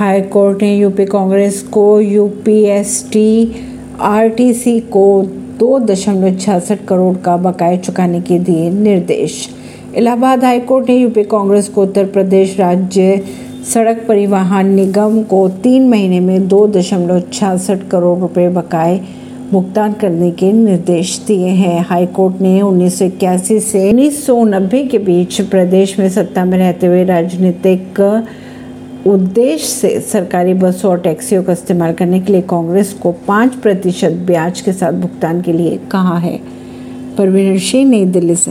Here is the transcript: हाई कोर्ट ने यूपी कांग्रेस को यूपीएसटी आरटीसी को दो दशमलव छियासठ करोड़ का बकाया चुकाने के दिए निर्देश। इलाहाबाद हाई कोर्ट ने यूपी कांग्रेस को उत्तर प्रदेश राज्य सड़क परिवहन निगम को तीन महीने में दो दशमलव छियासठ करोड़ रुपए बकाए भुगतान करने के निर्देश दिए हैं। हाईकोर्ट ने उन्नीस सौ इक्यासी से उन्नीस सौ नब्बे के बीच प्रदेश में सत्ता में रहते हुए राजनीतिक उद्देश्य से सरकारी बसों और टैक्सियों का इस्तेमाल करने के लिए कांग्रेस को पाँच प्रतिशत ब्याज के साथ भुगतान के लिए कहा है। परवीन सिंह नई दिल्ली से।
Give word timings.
हाई 0.00 0.20
कोर्ट 0.22 0.62
ने 0.62 0.76
यूपी 0.76 1.04
कांग्रेस 1.04 1.60
को 1.62 2.00
यूपीएसटी 2.00 3.52
आरटीसी 4.00 4.78
को 4.80 5.02
दो 5.58 5.78
दशमलव 5.78 6.36
छियासठ 6.36 6.84
करोड़ 6.88 7.16
का 7.16 7.36
बकाया 7.36 7.76
चुकाने 7.76 8.20
के 8.20 8.38
दिए 8.38 8.70
निर्देश। 8.70 9.36
इलाहाबाद 9.96 10.44
हाई 10.44 10.60
कोर्ट 10.60 10.88
ने 10.88 10.96
यूपी 10.96 11.24
कांग्रेस 11.24 11.68
को 11.68 11.82
उत्तर 11.82 12.06
प्रदेश 12.06 12.58
राज्य 12.60 13.20
सड़क 13.74 14.04
परिवहन 14.08 14.66
निगम 14.66 15.22
को 15.22 15.48
तीन 15.62 15.88
महीने 15.88 16.20
में 16.20 16.48
दो 16.48 16.66
दशमलव 16.68 17.20
छियासठ 17.32 17.88
करोड़ 17.88 18.18
रुपए 18.18 18.48
बकाए 18.48 19.00
भुगतान 19.52 19.92
करने 19.92 20.30
के 20.30 20.52
निर्देश 20.52 21.18
दिए 21.26 21.48
हैं। 21.54 21.80
हाईकोर्ट 21.88 22.40
ने 22.40 22.60
उन्नीस 22.62 22.98
सौ 22.98 23.04
इक्यासी 23.04 23.60
से 23.60 23.88
उन्नीस 23.88 24.26
सौ 24.26 24.42
नब्बे 24.46 24.82
के 24.84 24.98
बीच 24.98 25.40
प्रदेश 25.40 25.98
में 25.98 26.08
सत्ता 26.10 26.44
में 26.44 26.58
रहते 26.58 26.86
हुए 26.86 27.04
राजनीतिक 27.04 28.00
उद्देश्य 29.06 29.66
से 29.66 30.00
सरकारी 30.00 30.54
बसों 30.54 30.90
और 30.90 30.98
टैक्सियों 31.00 31.42
का 31.42 31.52
इस्तेमाल 31.52 31.92
करने 31.92 32.20
के 32.20 32.32
लिए 32.32 32.42
कांग्रेस 32.42 32.92
को 32.92 33.12
पाँच 33.12 33.54
प्रतिशत 33.54 34.10
ब्याज 34.10 34.60
के 34.60 34.72
साथ 34.72 34.92
भुगतान 34.92 35.42
के 35.42 35.52
लिए 35.52 35.80
कहा 35.90 36.18
है। 36.18 36.40
परवीन 37.18 37.58
सिंह 37.58 37.90
नई 37.90 38.04
दिल्ली 38.04 38.36
से। 38.36 38.48